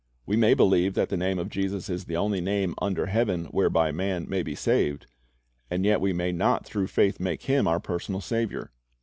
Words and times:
We 0.25 0.35
may 0.35 0.55
believe 0.55 0.95
that 0.95 1.09
the 1.09 1.15
name 1.15 1.37
of 1.37 1.47
Jesus 1.51 1.87
is 1.87 2.05
the 2.05 2.17
only 2.17 2.41
name 2.41 2.73
under 2.81 3.05
heaven 3.05 3.45
whereby 3.51 3.91
man 3.91 4.27
may 4.27 4.41
be 4.41 4.55
saved, 4.55 5.05
and 5.69 5.85
yet 5.85 6.01
we 6.01 6.11
may 6.11 6.31
not 6.31 6.65
through 6.65 6.87
faith 6.87 7.19
make 7.19 7.43
Him 7.43 7.67
our 7.67 7.79
personal 7.79 8.19
Saviour. 8.21 8.71